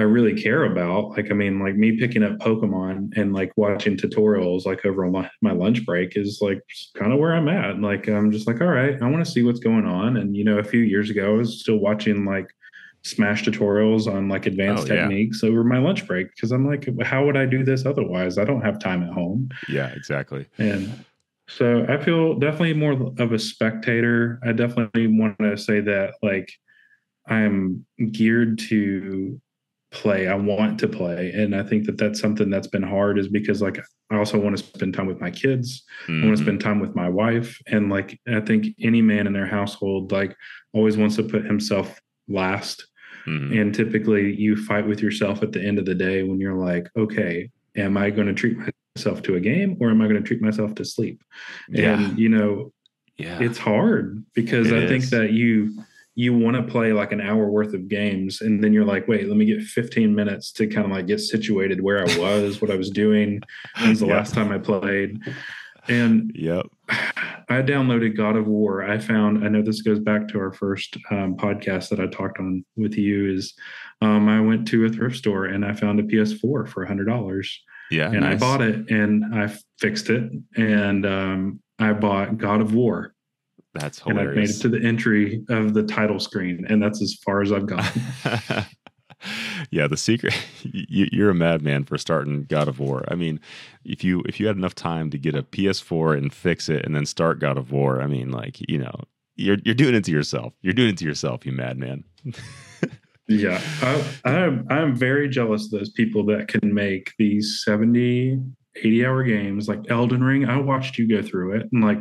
[0.00, 1.10] I really care about.
[1.10, 5.52] Like, I mean, like me picking up Pokemon and like watching tutorials like over my
[5.52, 6.62] lunch break is like
[6.94, 7.78] kind of where I'm at.
[7.78, 10.16] Like, I'm just like, all right, I want to see what's going on.
[10.16, 12.48] And, you know, a few years ago, I was still watching like
[13.02, 15.50] smash tutorials on like advanced oh, techniques yeah.
[15.50, 18.38] over my lunch break because I'm like, how would I do this otherwise?
[18.38, 19.50] I don't have time at home.
[19.68, 20.46] Yeah, exactly.
[20.56, 21.04] And
[21.46, 24.40] so I feel definitely more of a spectator.
[24.46, 26.50] I definitely want to say that like
[27.26, 29.38] I'm geared to
[29.90, 30.28] play.
[30.28, 31.32] I want to play.
[31.32, 33.78] And I think that that's something that's been hard is because like
[34.10, 35.82] I also want to spend time with my kids.
[36.04, 36.22] Mm-hmm.
[36.22, 37.58] I want to spend time with my wife.
[37.66, 40.36] And like I think any man in their household like
[40.72, 42.86] always wants to put himself last.
[43.26, 43.58] Mm-hmm.
[43.58, 46.88] And typically you fight with yourself at the end of the day when you're like,
[46.96, 48.56] okay, am I going to treat
[48.96, 51.22] myself to a game or am I going to treat myself to sleep?
[51.68, 51.98] Yeah.
[51.98, 52.72] And you know,
[53.16, 53.38] yeah.
[53.40, 54.90] it's hard because it I is.
[54.90, 55.82] think that you
[56.20, 59.26] you want to play like an hour worth of games and then you're like wait
[59.26, 62.70] let me get 15 minutes to kind of like get situated where i was what
[62.70, 63.40] i was doing
[63.80, 65.18] when's the last time i played?
[65.88, 66.66] And yep.
[67.48, 68.84] I downloaded god of war.
[68.84, 72.38] I found i know this goes back to our first um, podcast that i talked
[72.38, 73.54] on with you is
[74.02, 77.48] um, i went to a thrift store and i found a ps4 for $100
[77.90, 78.34] yeah and nice.
[78.34, 83.14] i bought it and i fixed it and um, i bought god of war
[83.74, 84.20] that's hilarious.
[84.20, 87.42] And I've made it to the entry of the title screen, and that's as far
[87.42, 87.84] as I've gone.
[89.70, 90.34] yeah, the secret.
[90.62, 93.04] You're a madman for starting God of War.
[93.08, 93.40] I mean,
[93.84, 96.94] if you if you had enough time to get a PS4 and fix it, and
[96.94, 98.94] then start God of War, I mean, like you know,
[99.36, 100.52] you're you're doing it to yourself.
[100.62, 102.04] You're doing it to yourself, you madman.
[103.28, 108.40] yeah, I, I'm I'm very jealous of those people that can make these 70
[108.76, 110.48] 80 hour games like Elden Ring.
[110.48, 111.98] I watched you go through it and like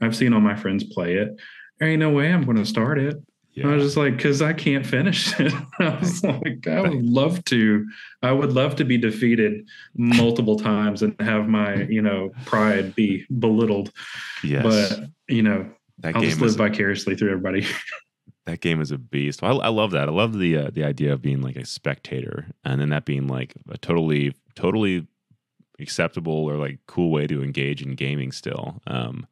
[0.00, 1.36] I've seen all my friends play it.
[1.78, 3.16] There ain't no way I'm going to start it.
[3.52, 3.70] Yeah.
[3.70, 5.52] I was just like, because I can't finish it.
[5.80, 7.84] I was like, I would love to.
[8.22, 13.26] I would love to be defeated multiple times and have my, you know, pride be
[13.38, 13.92] belittled.
[14.44, 14.62] Yes.
[14.62, 17.66] But you know, that I'll just live vicariously through everybody.
[18.46, 19.42] that game is a beast.
[19.42, 20.08] I, I love that.
[20.08, 23.26] I love the uh, the idea of being like a spectator, and then that being
[23.26, 25.06] like a totally totally
[25.80, 28.80] acceptable or like cool way to engage in gaming still.
[28.86, 29.26] Um,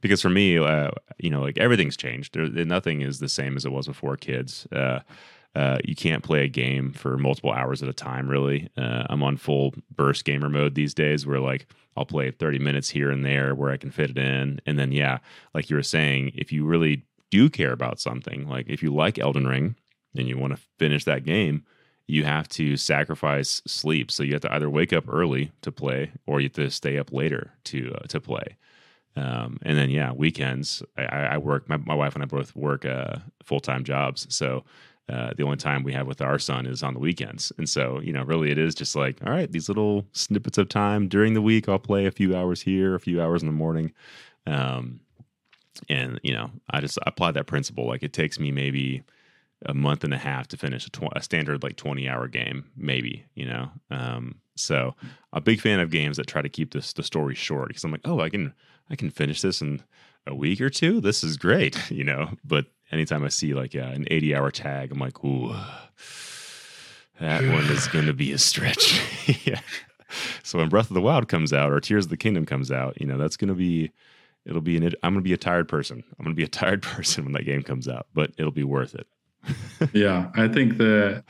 [0.00, 2.34] because for me, uh, you know, like everything's changed.
[2.34, 4.66] There, nothing is the same as it was before kids.
[4.72, 5.00] Uh,
[5.54, 8.28] uh, you can't play a game for multiple hours at a time.
[8.28, 12.58] Really, uh, I'm on full burst gamer mode these days, where like I'll play 30
[12.58, 15.18] minutes here and there where I can fit it in, and then yeah,
[15.54, 19.18] like you were saying, if you really do care about something, like if you like
[19.18, 19.76] Elden Ring
[20.16, 21.64] and you want to finish that game,
[22.06, 24.10] you have to sacrifice sleep.
[24.10, 26.98] So you have to either wake up early to play, or you have to stay
[26.98, 28.56] up later to uh, to play.
[29.14, 31.68] Um, and then yeah, weekends I, I work.
[31.68, 34.64] My, my, wife and I both work uh, full time jobs, so
[35.08, 37.52] uh, the only time we have with our son is on the weekends.
[37.58, 40.68] And so you know, really, it is just like all right, these little snippets of
[40.68, 41.68] time during the week.
[41.68, 43.92] I'll play a few hours here, a few hours in the morning.
[44.46, 45.00] Um,
[45.88, 47.86] and you know, I just apply that principle.
[47.86, 49.02] Like it takes me maybe
[49.66, 52.70] a month and a half to finish a, tw- a standard like 20 hour game
[52.76, 54.94] maybe you know um, so
[55.32, 57.92] a big fan of games that try to keep this the story short because i'm
[57.92, 58.52] like oh i can
[58.92, 59.82] I can finish this in
[60.26, 61.00] a week or two.
[61.00, 62.30] This is great, you know.
[62.44, 65.54] But anytime I see like uh, an 80 hour tag, I'm like, ooh,
[67.20, 69.00] that one is going to be a stretch.
[69.46, 69.60] yeah.
[70.42, 73.00] So when Breath of the Wild comes out or Tears of the Kingdom comes out,
[73.00, 73.90] you know, that's going to be,
[74.44, 76.04] it'll be an, I'm going to be a tired person.
[76.18, 78.64] I'm going to be a tired person when that game comes out, but it'll be
[78.64, 79.06] worth it.
[79.92, 80.30] Yeah.
[80.34, 81.24] I think that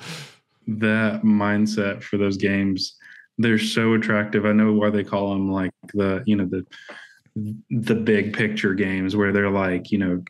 [0.67, 2.97] that mindset for those games,
[3.39, 4.45] they're so attractive.
[4.47, 6.67] I know why they call them like the, you know, the,
[7.71, 10.23] the big picture games where they're like, you know,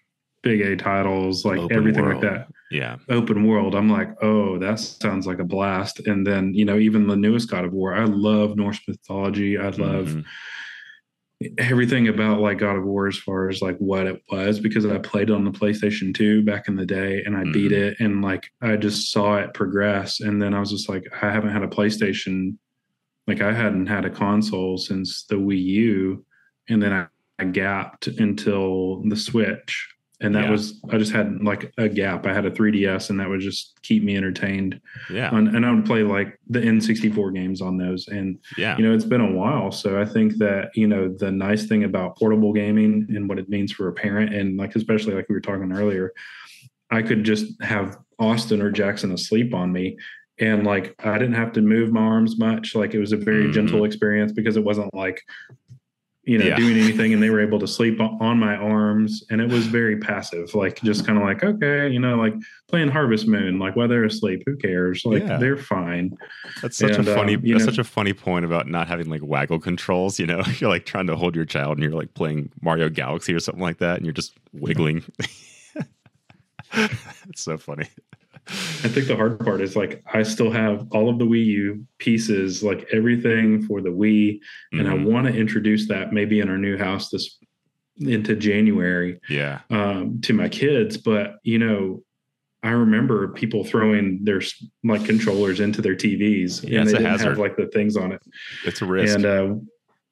[0.42, 2.22] big A titles, like Open everything world.
[2.22, 2.48] like that.
[2.70, 2.96] Yeah.
[3.08, 3.74] Open world.
[3.74, 6.00] I'm like, oh, that sounds like a blast.
[6.06, 9.58] And then, you know, even the newest God of War, I love Norse mythology.
[9.58, 10.20] I love mm-hmm.
[11.58, 14.98] Everything about like God of War as far as like what it was because I
[14.98, 17.52] played on the PlayStation 2 back in the day and I mm-hmm.
[17.52, 20.20] beat it and like I just saw it progress.
[20.20, 22.56] And then I was just like, I haven't had a PlayStation.
[23.26, 26.24] Like I hadn't had a console since the Wii U
[26.68, 27.06] and then I,
[27.38, 29.88] I gapped until the Switch.
[30.22, 30.50] And that yeah.
[30.50, 32.26] was I just had like a gap.
[32.26, 34.80] I had a 3DS, and that would just keep me entertained.
[35.10, 38.08] Yeah, and, and I would play like the N64 games on those.
[38.08, 39.72] And yeah, you know, it's been a while.
[39.72, 43.48] So I think that you know the nice thing about portable gaming and what it
[43.48, 46.12] means for a parent, and like especially like we were talking earlier,
[46.90, 49.96] I could just have Austin or Jackson asleep on me
[50.38, 52.74] and like I didn't have to move my arms much.
[52.74, 53.52] Like it was a very mm-hmm.
[53.52, 55.22] gentle experience because it wasn't like
[56.24, 56.56] you know, yeah.
[56.56, 59.98] doing anything, and they were able to sleep on my arms, and it was very
[59.98, 62.34] passive, like just kind of like, okay, you know, like
[62.68, 65.04] playing Harvest Moon, like while they're asleep, who cares?
[65.04, 65.36] Like yeah.
[65.38, 66.16] they're fine.
[66.60, 69.08] That's such and, a funny, um, that's know, such a funny point about not having
[69.08, 70.18] like waggle controls.
[70.18, 73.34] You know, you're like trying to hold your child, and you're like playing Mario Galaxy
[73.34, 75.04] or something like that, and you're just wiggling.
[76.72, 77.88] it's so funny.
[78.48, 81.86] I think the hard part is like I still have all of the Wii U
[81.98, 84.40] pieces, like everything for the Wii,
[84.72, 84.90] and mm-hmm.
[84.90, 87.38] I want to introduce that maybe in our new house this
[88.00, 89.20] into January.
[89.28, 89.60] Yeah.
[89.70, 92.02] Um, to my kids, but you know,
[92.64, 94.42] I remember people throwing their
[94.82, 97.28] like controllers into their TVs, yeah, and they didn't hazard.
[97.30, 98.22] have like the things on it.
[98.64, 99.14] It's a risk.
[99.14, 99.54] And uh,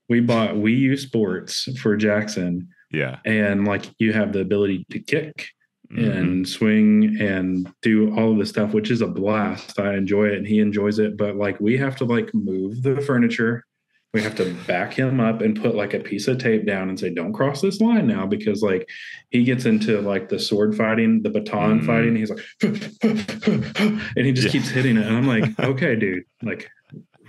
[0.08, 2.68] we bought Wii U Sports for Jackson.
[2.92, 3.18] Yeah.
[3.24, 5.48] And like you have the ability to kick
[5.92, 6.10] mm-hmm.
[6.10, 9.78] and swing and do all of the stuff, which is a blast.
[9.78, 11.16] I enjoy it and he enjoys it.
[11.16, 13.64] But like we have to like move the furniture.
[14.12, 16.98] We have to back him up and put like a piece of tape down and
[16.98, 18.88] say, don't cross this line now because like
[19.30, 21.86] he gets into like the sword fighting, the baton mm-hmm.
[21.86, 22.16] fighting.
[22.16, 22.44] He's like,
[24.16, 24.52] and he just yeah.
[24.52, 25.06] keeps hitting it.
[25.06, 26.68] And I'm like, okay, dude, like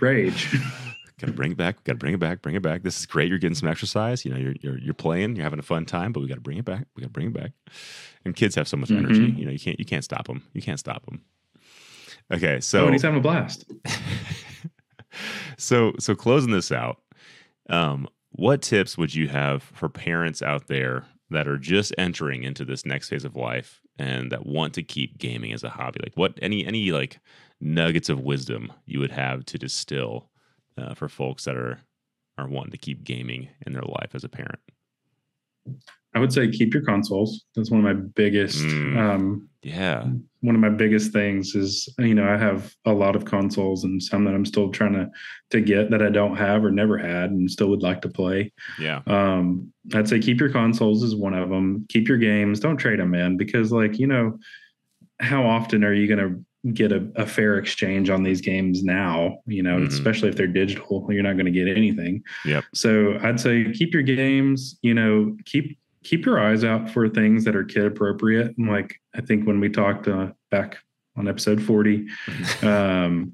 [0.00, 0.52] rage.
[1.22, 1.76] gotta bring it back.
[1.76, 2.42] We gotta bring it back.
[2.42, 2.82] Bring it back.
[2.82, 3.28] This is great.
[3.28, 4.24] You're getting some exercise.
[4.24, 5.36] You know, you're you're you're playing.
[5.36, 6.12] You're having a fun time.
[6.12, 6.86] But we gotta bring it back.
[6.96, 7.52] We gotta bring it back.
[8.24, 9.04] And kids have so much mm-hmm.
[9.04, 9.32] energy.
[9.38, 10.42] You know, you can't you can't stop them.
[10.52, 11.22] You can't stop them.
[12.32, 13.64] Okay, so oh, he's having a blast.
[15.56, 17.00] so so closing this out,
[17.68, 22.64] um, what tips would you have for parents out there that are just entering into
[22.64, 26.00] this next phase of life and that want to keep gaming as a hobby?
[26.02, 27.20] Like what any any like
[27.60, 30.28] nuggets of wisdom you would have to distill
[30.78, 31.78] uh, for folks that are
[32.38, 34.58] are wanting to keep gaming in their life as a parent?
[36.14, 37.44] I would say keep your consoles.
[37.54, 38.58] That's one of my biggest.
[38.58, 38.96] Mm.
[38.98, 40.06] Um, Yeah.
[40.40, 44.02] one of my biggest things is you know I have a lot of consoles and
[44.02, 45.08] some that I'm still trying to
[45.50, 48.52] to get that I don't have or never had and still would like to play.
[48.78, 49.00] Yeah.
[49.06, 51.86] Um, I'd say keep your consoles is one of them.
[51.88, 52.60] Keep your games.
[52.60, 54.38] Don't trade them in because like you know
[55.20, 59.38] how often are you going to get a, a fair exchange on these games now?
[59.46, 59.88] You know, Mhm.
[59.88, 62.22] especially if they're digital, you're not going to get anything.
[62.44, 62.64] Yep.
[62.74, 64.78] So I'd say keep your games.
[64.82, 68.56] You know, keep keep your eyes out for things that are kid appropriate.
[68.58, 70.78] And like I think when we talked uh, back
[71.16, 72.06] on episode 40,
[72.62, 73.32] um,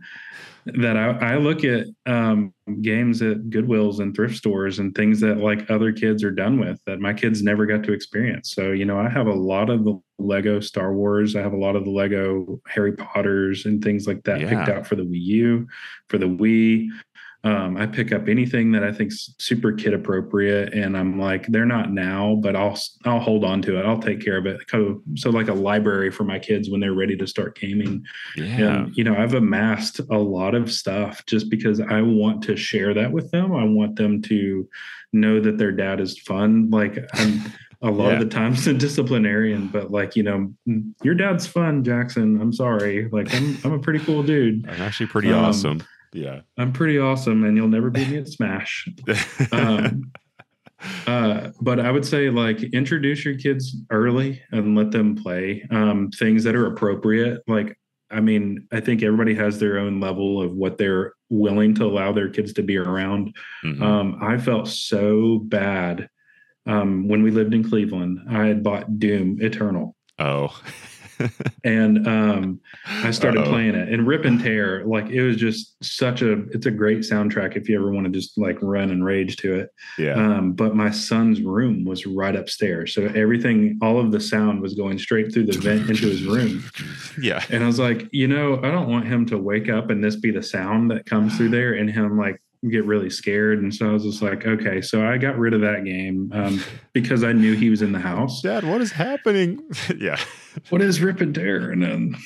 [0.81, 5.39] that I, I look at um, games at Goodwills and thrift stores and things that
[5.39, 8.55] like other kids are done with that my kids never got to experience.
[8.55, 11.37] So, you know, I have a lot of the Lego Star Wars.
[11.37, 14.49] I have a lot of the Lego Harry Potters and things like that Yeah.
[14.51, 15.67] picked out for the Wii U,
[16.09, 16.89] for the Wii.
[17.49, 21.65] Um, I pick up anything that I think's super kid appropriate, and I'm like, they're
[21.67, 23.85] not now, but I'll I'll hold on to it.
[23.87, 24.61] I'll take care of it.
[24.71, 28.05] So, so like a library for my kids when they're ready to start gaming.
[28.37, 28.45] Yeah.
[28.85, 32.93] And you know, I've amassed a lot of stuff just because I want to share
[32.95, 33.53] that with them.
[33.53, 34.69] I want them to
[35.13, 36.69] know that their dad is fun.
[36.71, 37.41] Like I'm
[37.81, 38.13] a lot Yeah.
[38.15, 40.53] of the times a disciplinarian, but like, you know,
[41.03, 42.41] your dad's fun, Jackson.
[42.41, 43.09] I'm sorry.
[43.11, 44.69] Like I'm I'm a pretty cool dude.
[44.69, 45.83] I'm actually pretty Um, awesome.
[46.13, 46.41] Yeah.
[46.57, 48.89] I'm pretty awesome and you'll never beat me at Smash.
[49.53, 50.13] Um,
[51.09, 56.11] uh, but I would say like introduce your kids early and let them play um,
[56.11, 57.43] things that are appropriate.
[57.49, 57.77] Like,
[58.11, 62.13] I mean, I think everybody has their own level of what they're willing to allow
[62.13, 63.35] their kids to be around.
[63.65, 63.83] Mhm.
[63.83, 66.09] Um, I felt so bad
[66.65, 68.21] um, when we lived in Cleveland.
[68.31, 69.97] I had bought Doom Eternal.
[70.21, 70.59] oh.
[71.65, 73.51] And um, I started Uh-oh.
[73.51, 74.85] playing it and rip and tear.
[74.85, 76.45] Like it was just such a.
[76.51, 79.55] It's a great soundtrack if you ever want to just like run and rage to
[79.55, 79.71] it.
[79.99, 80.15] Yeah.
[80.15, 82.95] Um, but my son's room was right upstairs.
[82.95, 86.65] So everything, all of the sound was going straight through the vent into his room.
[87.21, 87.45] yeah.
[87.51, 90.17] And I was like, you know, I don't want him to wake up and this
[90.17, 92.41] be the sound that comes through there and him like
[92.71, 93.63] get really scared.
[93.63, 94.81] And so I was just like, okay.
[94.81, 97.99] So I got rid of that game um, because I knew he was in the
[97.99, 98.43] house.
[98.43, 99.61] Dad, what is happening?
[99.99, 100.19] yeah.
[100.71, 101.71] What is rip and tear?
[101.71, 102.17] And then,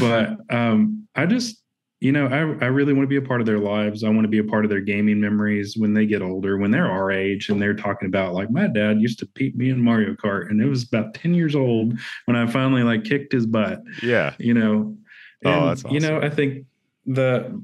[0.00, 1.58] but um, I just,
[2.00, 4.02] you know, I, I really want to be a part of their lives.
[4.02, 6.70] I want to be a part of their gaming memories when they get older, when
[6.72, 9.80] they're our age and they're talking about like my dad used to beat me in
[9.80, 13.46] Mario Kart and it was about 10 years old when I finally like kicked his
[13.46, 14.34] butt, Yeah.
[14.38, 14.96] you know.
[15.44, 16.64] Oh, And, that's You know, I think
[17.06, 17.60] the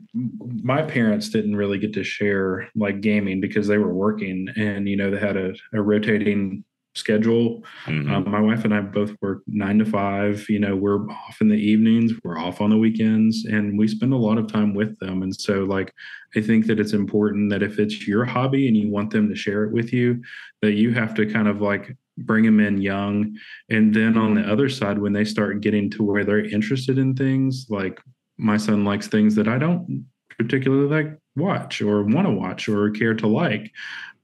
[0.62, 4.96] my parents didn't really get to share like gaming because they were working and you
[4.96, 8.11] know they had a, a rotating schedule Mhm.
[8.11, 10.44] um, my wife and I both work nine to five.
[10.48, 14.12] You know, we're off in the evenings, we're off on the weekends, and we spend
[14.12, 15.22] a lot of time with them.
[15.22, 15.92] And so, like,
[16.35, 19.37] I think that it's important that if it's your hobby and you want them to
[19.37, 20.20] share it with you,
[20.62, 23.37] that you have to kind of like bring them in young.
[23.70, 27.14] And then on the other side, when they start getting to where they're interested in
[27.14, 28.01] things, like
[28.38, 30.07] my son likes things that I don't
[30.38, 33.72] particularly like watch or want to watch or care to like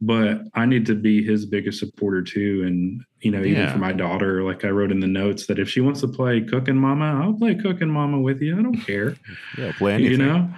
[0.01, 2.65] but I need to be his biggest supporter too.
[2.67, 3.73] And you know, even Yeah.
[3.73, 6.43] for my daughter, like I wrote in the notes that if she wants to play
[6.43, 8.59] Cooking Mama, I'll play Cooking Mama with you.
[8.59, 9.17] I don't care.
[9.57, 9.73] Yeah.
[9.79, 10.11] Play anything.
[10.13, 10.51] You know,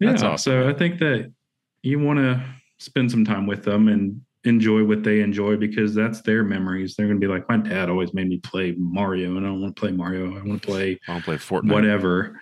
[0.00, 0.10] yeah.
[0.10, 1.30] That's awesome, So I think that
[1.82, 2.42] you want to
[2.78, 6.96] spend some time with them and enjoy what they enjoy because that's their memories.
[6.96, 9.60] They're going to be like, my dad always made me play Mario, and I don't
[9.60, 10.36] want to play Mario.
[10.36, 11.70] I want to play I'll play Fortnite.
[11.72, 12.40] whatever.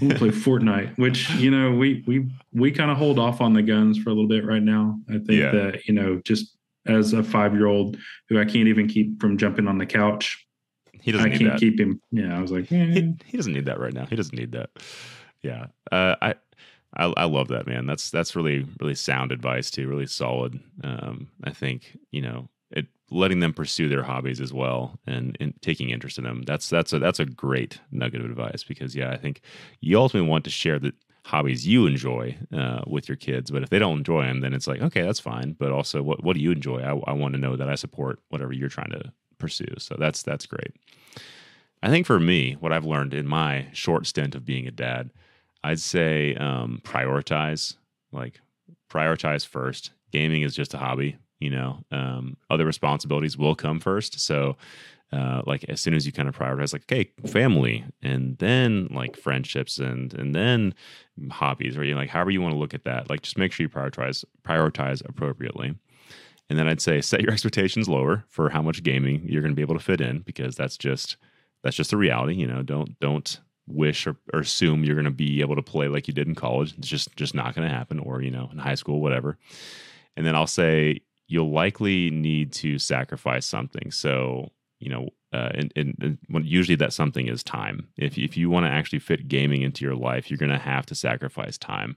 [0.00, 3.62] We play Fortnite, which you know we we we kind of hold off on the
[3.62, 4.98] guns for a little bit right now.
[5.08, 5.52] I think Yeah.
[5.52, 6.56] that you know just
[6.86, 7.96] as a five year old
[8.28, 10.44] who I can't even keep from jumping on the couch,
[10.92, 11.60] He doesn't I can't that.
[11.60, 12.00] keep him.
[12.10, 12.84] Yeah, I was like, eh.
[12.86, 14.06] he, he doesn't need that right now.
[14.06, 14.70] He doesn't need that.
[15.42, 15.66] Yeah.
[15.92, 16.34] Uh, I,
[16.96, 17.86] I I love that man.
[17.86, 19.88] That's that's really really sound advice too.
[19.88, 20.58] Really solid.
[20.82, 22.48] Um, I think you know
[23.10, 26.42] letting them pursue their hobbies as well and, and taking interest in them.
[26.42, 29.40] That's that's a that's a great nugget of advice because yeah, I think
[29.80, 30.92] you ultimately want to share the
[31.24, 33.50] hobbies you enjoy uh, with your kids.
[33.50, 35.56] But if they don't enjoy them, then it's like okay, that's fine.
[35.58, 36.80] But also, what what do you enjoy?
[36.80, 39.74] I, I want to know that I support whatever you're trying to pursue.
[39.78, 40.72] So that's that's great.
[41.82, 45.10] I think for me, what I've learned in my short stint of being a dad,
[45.64, 47.76] I'd say um, prioritize,
[48.12, 48.40] like
[48.90, 49.92] prioritize first.
[50.12, 51.82] Gaming is just a hobby, you know.
[51.90, 54.20] Um, other responsibilities will come first.
[54.20, 54.56] So,
[55.12, 59.16] uh, like as soon as you kind of prioritize, like okay, family, and then like
[59.16, 60.74] friendships, and and then
[61.30, 63.10] hobbies, or you know, like however you want to look at that.
[63.10, 65.74] Like just make sure you prioritize prioritize appropriately.
[66.48, 69.56] And then I'd say set your expectations lower for how much gaming you're going to
[69.56, 71.16] be able to fit in because that's just
[71.62, 72.34] that's just a reality.
[72.34, 75.86] You know, don't don't wish or, or assume you're going to be able to play
[75.86, 76.74] like you did in college.
[76.76, 79.38] It's just just not going to happen, or you know, in high school, whatever.
[80.16, 83.92] And then I'll say you'll likely need to sacrifice something.
[83.92, 84.50] So,
[84.80, 87.86] you know, uh, and, and, and usually that something is time.
[87.96, 90.86] If, if you want to actually fit gaming into your life, you're going to have
[90.86, 91.96] to sacrifice time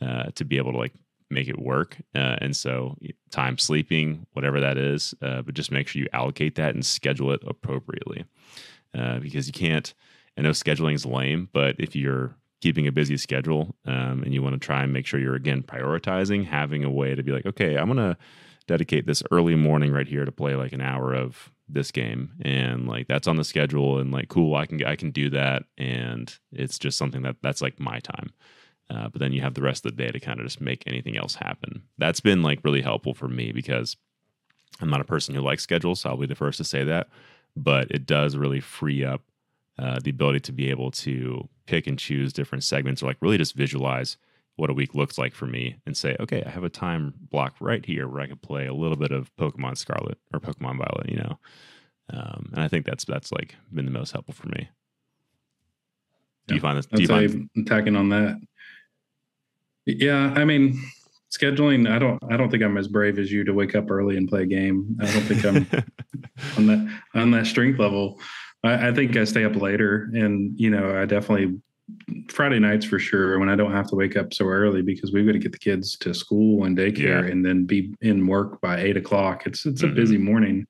[0.00, 0.94] uh, to be able to like
[1.30, 1.96] make it work.
[2.12, 2.96] Uh, and so,
[3.30, 7.30] time sleeping, whatever that is, uh, but just make sure you allocate that and schedule
[7.30, 8.24] it appropriately
[8.98, 9.94] uh, because you can't.
[10.36, 14.42] I know scheduling is lame, but if you're keeping a busy schedule um, and you
[14.42, 17.46] want to try and make sure you're again prioritizing, having a way to be like,
[17.46, 18.16] okay, I'm gonna
[18.72, 22.30] dedicate this early morning right here to play like an hour of this game.
[22.40, 25.64] And like that's on the schedule and like cool i can i can do that.
[25.76, 28.32] And it's just something that that's like my time.
[28.88, 30.84] Uh, but then you have the rest of the day to kind of just make
[30.86, 31.82] anything else happen.
[31.98, 33.96] That's been like really helpful for me because
[34.80, 37.08] i'm not a person who likes schedules so i'll be the first to say that.
[37.54, 39.20] But it does really free up
[39.78, 43.36] uh, the ability to be able to pick and choose different segments or like really
[43.36, 44.16] just visualize
[44.56, 47.54] what a week looks like for me and say, okay, I have a time block
[47.60, 51.08] right here where I can play a little bit of Pokemon Scarlet or Pokemon Violet,
[51.08, 51.38] you know.
[52.10, 54.68] Um, and I think that's that's like been the most helpful for me.
[56.46, 56.86] Do yeah, you find this?
[56.86, 58.40] Do you find attacking on that?
[59.86, 60.80] Yeah, I mean,
[61.32, 61.90] scheduling.
[61.90, 62.22] I don't.
[62.30, 64.46] I don't think I'm as brave as you to wake up early and play a
[64.46, 64.96] game.
[65.00, 65.56] I don't think I'm
[66.56, 68.20] on that on that strength level.
[68.64, 71.60] I, I think I stay up later, and you know, I definitely
[72.28, 75.26] Friday nights for sure when I don't have to wake up so early because we've
[75.26, 77.30] got to get the kids to school and daycare yeah.
[77.30, 79.46] and then be in work by eight o'clock.
[79.46, 79.92] It's it's mm-hmm.
[79.92, 80.66] a busy morning.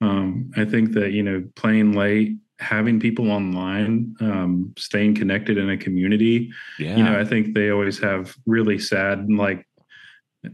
[0.00, 5.70] Um, I think that you know playing late, having people online, um, staying connected in
[5.70, 6.50] a community.
[6.78, 6.96] Yeah.
[6.96, 9.66] You know, I think they always have really sad like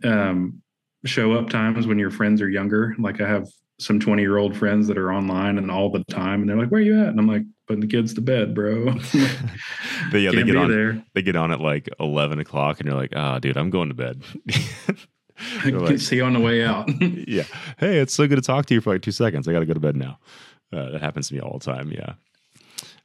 [0.02, 0.62] um,
[1.04, 2.94] show up times when your friends are younger.
[2.98, 3.46] Like I have
[3.78, 6.68] some 20 year old friends that are online and all the time and they're like
[6.68, 8.84] where are you at and i'm like putting the kids to bed bro
[10.10, 11.04] but yeah they get on there.
[11.14, 13.94] they get on at like 11 o'clock and you're like oh dude i'm going to
[13.94, 14.22] bed
[15.36, 16.88] I can like, see you on the way out.
[17.00, 17.42] yeah.
[17.78, 19.48] Hey, it's so good to talk to you for like two seconds.
[19.48, 20.20] I got to go to bed now.
[20.72, 21.90] Uh, that happens to me all the time.
[21.90, 22.14] Yeah.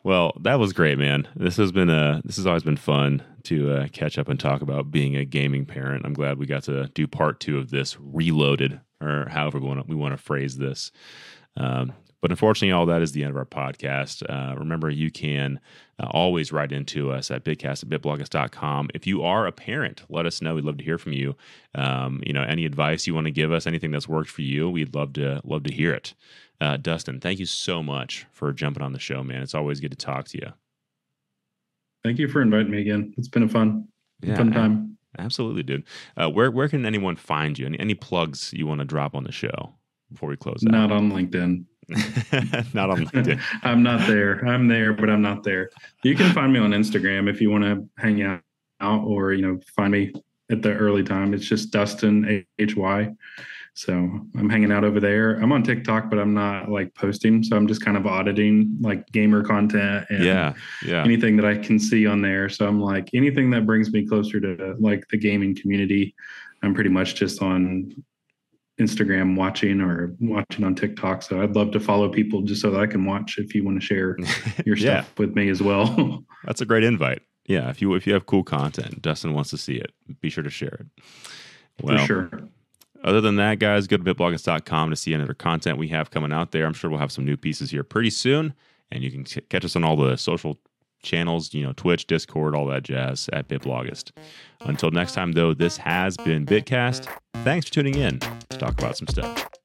[0.04, 1.28] Well, that was great, man.
[1.36, 4.62] This has been a this has always been fun to uh, catch up and talk
[4.62, 6.06] about being a gaming parent.
[6.06, 9.82] I'm glad we got to do part two of this reloaded or however we want
[9.82, 10.92] to, we want to phrase this.
[11.58, 14.24] Um, but unfortunately, all that is the end of our podcast.
[14.30, 15.60] Uh, remember, you can
[16.00, 18.90] uh, always write into us at bitcast at bitbloggist.com.
[18.94, 20.56] If you are a parent, let us know.
[20.56, 21.36] We'd love to hear from you.
[21.76, 24.70] Um, you know, any advice you want to give us, anything that's worked for you,
[24.70, 26.14] we'd love to love to hear it.
[26.60, 29.42] Uh, Dustin, thank you so much for jumping on the show, man.
[29.42, 30.52] It's always good to talk to you.
[32.04, 33.14] Thank you for inviting me again.
[33.18, 33.88] It's been a fun,
[34.22, 34.98] yeah, fun time.
[35.18, 35.84] Absolutely, dude.
[36.16, 37.66] Uh, where where can anyone find you?
[37.66, 39.74] Any any plugs you want to drop on the show
[40.12, 40.64] before we close?
[40.66, 40.72] Out?
[40.72, 41.66] Not on LinkedIn.
[42.74, 43.42] not on LinkedIn.
[43.64, 44.46] I'm not there.
[44.46, 45.72] I'm there, but I'm not there.
[46.04, 48.42] You can find me on Instagram if you want to hang out,
[48.82, 50.14] out or you know find me
[50.52, 51.34] at the early time.
[51.34, 53.10] It's just Dustin H Y.
[53.80, 55.36] So I'm hanging out over there.
[55.36, 57.42] I'm on TikTok, but I'm not like posting.
[57.42, 60.54] So I'm just kind of auditing like gamer content and yeah,
[60.86, 61.02] yeah.
[61.06, 62.50] anything that I can see on there.
[62.50, 66.14] So I'm like anything that brings me closer to like the gaming community.
[66.62, 68.04] I'm pretty much just on
[68.82, 71.24] Instagram watching or watching on TikTok.
[71.24, 73.80] So I'd love to follow people just so that I can watch if you want
[73.80, 74.18] to share
[74.66, 75.04] your yeah.
[75.04, 76.26] stuff with me as well.
[76.44, 77.22] That's a great invite.
[77.46, 79.94] Yeah, if you if you have cool content, Dustin wants to see it.
[80.20, 81.04] Be sure to share it.
[81.82, 82.50] Well, For sure.
[83.04, 86.34] Other than that, guys, go to bitbloggist.com to see any other content we have coming
[86.34, 86.66] out there.
[86.66, 88.54] I'm sure we'll have some new pieces here pretty soon.
[88.92, 90.60] And you can catch us on all the social
[91.02, 94.12] channels, you know, Twitch, Discord, all that jazz at BitBloggist.
[94.62, 97.08] Until next time, though, this has been Bitcast.
[97.44, 99.59] Thanks for tuning in to talk about some stuff.